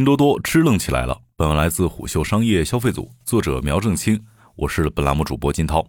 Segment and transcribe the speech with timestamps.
[0.00, 1.20] 拼多多支棱起来了。
[1.36, 4.24] 本文来自虎嗅商业消费组，作者苗正清，
[4.56, 5.86] 我是本栏目主播金涛。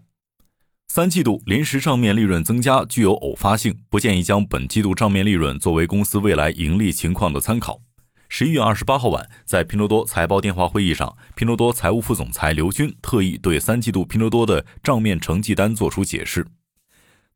[0.90, 7.80] 三季度临时账面利润增加具有偶发性，不建议将本季度账面利润作为公司未来盈利情况的参考。
[8.28, 16.46] 十一月二十八号晚，在拼多多财报电话会议上，拼多多财务副总裁刘军特意对三季度拼多多的账面成绩单作出解释。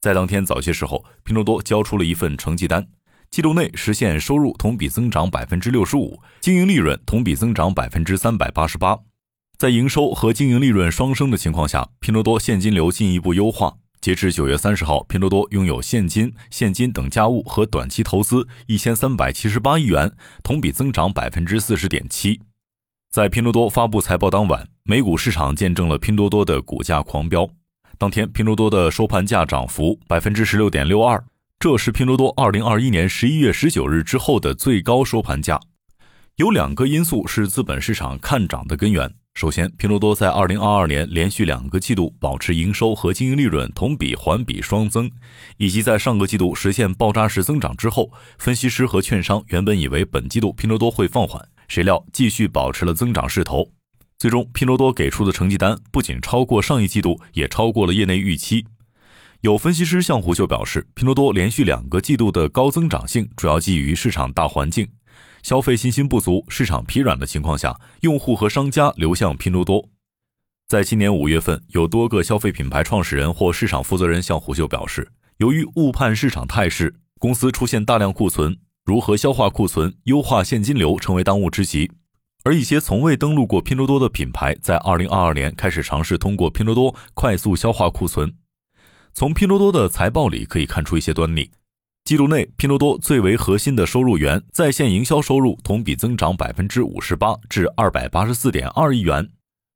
[0.01, 2.85] 在当天早些时候，拼多多交出了一份成绩单，
[3.35, 8.97] 季度内实现收入同比增长百分之六十五，经营利润同比增长百分之三百八十八。
[9.57, 13.73] 在营收和经营利润双升的情况下，拼多多现金流进一步优化。
[13.99, 22.39] 截至九月三十号，拼多多拥有现金、现金等价物和短期投资一千三百七十八亿元，同比增长百分之四十点七。
[23.11, 27.49] 在拼多多发布财报当晚，美股市场见证了拼多多的股价狂飙。
[27.97, 31.21] 当天，拼多多的收盘价涨幅百分之十六点六二，
[31.57, 35.59] 这是拼多多二零二一年十一月十九日之后的最高收盘价。
[36.35, 39.11] 有两个因素是资本市场看涨的根源。
[39.33, 45.09] 首先，拼多多在二零二二年连续两个季度保持营收和经营利润同比、环比双增，
[45.57, 53.71] 以及在上个季度实现爆炸式增长之后，分析师和券商原本以为本季度拼多多会放缓，谁料继续保持了增长势头。
[54.17, 58.65] 最终，拼多多给出的成绩单不仅超过上一季度，也超过了业内预期。
[59.41, 64.87] 有分析师向胡秀表示，拼多多连续两个季度的高增长性主要基于市场大环境。
[65.43, 69.89] 消费信心不足、市场疲软的情况下，用户和商家流向拼多多。
[70.67, 81.91] 在今年五月份，有多个消费品牌创始人或市场负责人向胡秀表示，由于误判市场态势，公司出现大量库存，如何消化库存、优化现金流成为当务之急。
[82.43, 88.33] 而一些从未登录过拼多多的品牌，在二零二二年开始尝试通过拼多多快速消化库存。
[89.17, 91.49] 从拼多多的财报里可以看出一些端倪。
[92.03, 99.29] 季度内，拼多多最为核心的收入源在线营销收入同比增长百分之五十八，至二百八十四点二亿元。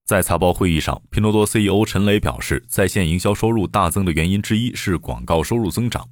[0.06, 6.06] 在财报会议上，拼多多 CEO 陈磊表示，在线营销收入大增的原因之一是广告收入增长。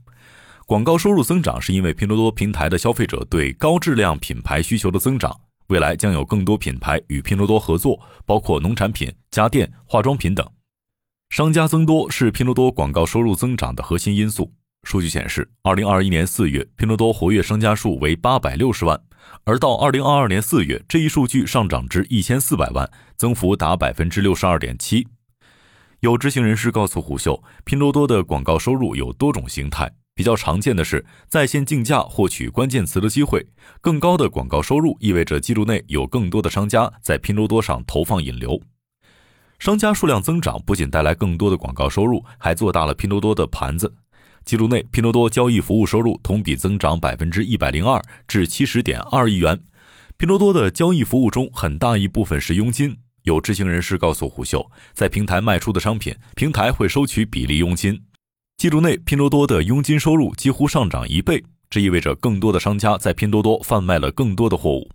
[0.66, 5.37] 广告收入增长是因为拼多多平台的消费者对高质量品牌需求的增长。
[5.67, 10.49] 未来将有更多品牌与拼多多合作，包括农产品、家电、化妆品等。
[11.29, 14.53] 商家增多是拼多多广告收入增长的核心因素。
[14.83, 18.99] 数据显示，二零二一年四月，拼多多活跃商家数为八百六十万，
[19.43, 25.05] 而到二零二二年四月，这一数据上涨至一千四百万，增幅达百分之六十二点七。
[25.99, 33.45] 有知情人士告诉虎嗅，拼多多的广告收入有多种形态，比较常见的是在线竞价获取关键词的机会。
[33.81, 38.59] 更高的广告收入意味着记录内有更多的商家在拼多多上投放引流。
[39.59, 43.94] 商家数量增长不仅带来更多的广告收入，还做大了拼多多的盘子。
[44.45, 49.59] 季度内，拼多多交易服务收入同比增长百分之一百零二，至七十点二亿元。
[50.16, 52.96] 拼多多的交易服务中，很大一部分是佣金。
[53.23, 58.01] 有知情人士告诉虎嗅，在平台卖出的商品，平台会收取比例佣金。
[58.56, 64.90] 季度内，拼多多的佣金收入几乎上涨一倍，这意味着更多的商家在拼多多贩卖了更多的货物。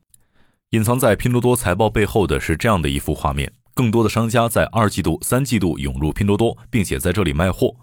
[0.71, 7.75] 隐藏在拼多多财报背后的是这样的一幅画面：更多的商家在二季度、三季度涌入拼多多，并且在这里卖货。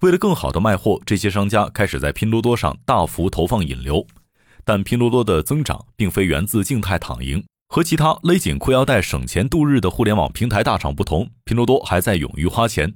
[0.00, 4.06] 为了更好的卖货，这些商家开始在拼多多上大幅投放引流。
[4.64, 12.94] 但拼多多的增长并非源自静态躺赢，和其他勒紧裤腰带省钱度日的互联网平台大厂不同，拼多多还在勇于花钱。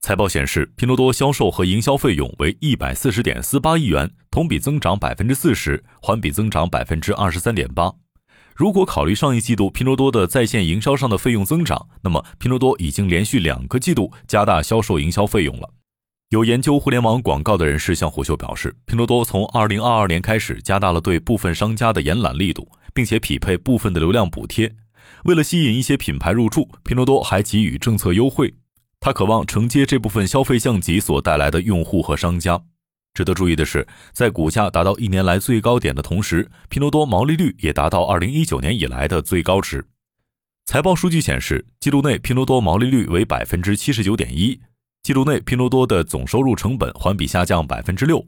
[0.00, 7.92] 财报显示，拼多多销售和营销费用为一百四十点四八亿元，同比增长百分之四十，环比增长百分之二十三点八。
[8.60, 15.70] 如果考虑上一季度拼多多的在线营销上的费用增长，那么拼多多已经连续两个季度加大销售营销费用了。
[16.28, 24.70] 有研究互联网广告的人士向虎嗅表示，拼多多从二零二二年开始加大了对部分商家的延揽力度，并且匹配部分的流量补贴。
[25.24, 28.52] 为了吸引一些品牌入驻，拼多多还给予政策优惠。
[29.00, 32.60] 他渴望承接这部分消费降级所带来的用户和商家。
[33.12, 39.84] 值得注意的是，在股价达到一年来最高点的同时，拼多多毛利率也达到二零一九年以来的最高值。
[40.66, 44.60] 财报数据显示，季度内拼多多毛利率为百分之七十九点一。
[45.02, 48.24] 季度内，拼多多的总收入成本环比下降百分之六。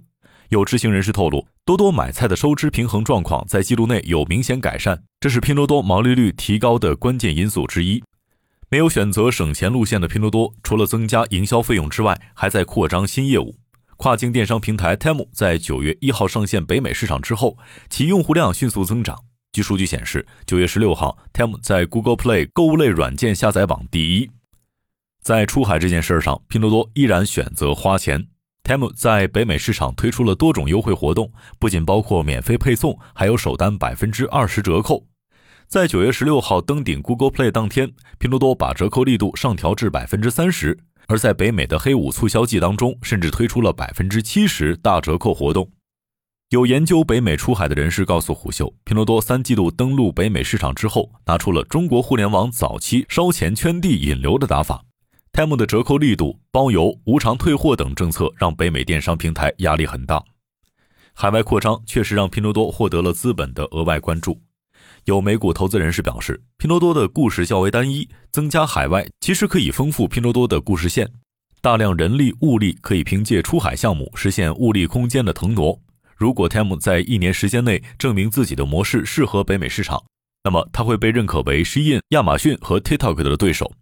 [0.49, 8.03] 有知情人士透露，多多买菜的收支平衡状况在季度内有明显改善，这是拼多多毛利率提高的关键因素之一。
[8.69, 13.55] 没有选择省钱路线的拼多多，除了增加营销费用之外，还在扩张新业务。
[14.03, 17.57] 跨境电商平台 Temu 在九月一号上线北美市场之后，
[17.89, 19.17] 其用户量迅速增长。
[19.53, 24.29] 据数据显示，九月十六号，Temu 在 Google Play 购物类软件下载榜第一。
[25.23, 28.27] 在出海这件事上，拼多多依然选择花钱。
[28.65, 35.07] Temu 在北美市场推出了多种优惠活动，不仅包括免费配送，还有首单百分之二十折扣。
[35.69, 40.77] 在九月十六号登顶 Google Play 当天，拼多多把折扣力度上调至百分之三十；
[41.07, 45.71] 而在北美的黑五促销季当中，甚至推出了百分之七十大折扣活动。
[46.51, 54.85] 有研究北美出海的人士告诉虎嗅，拼多多三季度登陆北美市场之后，拿出了中国互联网早期烧钱圈地引流的打法。
[55.33, 60.23] Temu 的折扣力度、包邮、无偿退货等政策，让北美电商平台压力很大。
[61.15, 64.39] 海外扩张确实让拼多多获得了资本的额外关注。
[65.05, 71.11] 有美股投资人士表示，拼多多的故事较为单一，增加海外其实可以丰富拼多多的故事线。
[71.61, 75.81] 大量人力物力可以凭借出海项目实现物力空间的腾挪。
[76.17, 80.01] 如果 Temu 在一年时间内证明自己的模式适合北美市场，
[80.45, 83.73] 那么它会被认可为 Shein、亚马逊和 TikTok 的对手。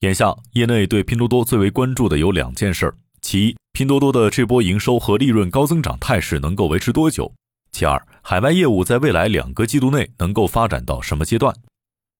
[0.00, 2.92] 眼下，业内对拼多多最为关注的有两件事：
[3.22, 7.32] 其一，拼多多的这波营收和利润高增长态势能够维持多久？
[7.72, 11.54] 其二，海外业务在未来两个季度内能够发展到什么阶段？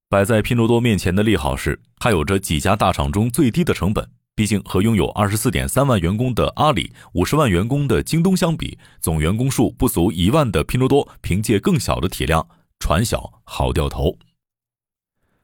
[0.08, 4.10] 摆在拼多多面前的利好是，它有着几家大厂中最低的成本。
[4.36, 12.48] 毕竟和拥有二十四点三万员工的阿里、五十万员工的京东相比，总员工数不足一万的拼多多，凭借更小的体量，
[12.78, 14.16] 船小好掉头。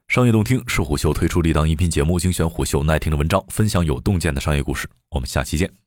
[0.07, 4.89] 商业洞听是虎嗅推出的一档音频节目，精选虎嗅耐听的文章，分享有洞见的商业故事。
[5.11, 5.86] 我们下期见。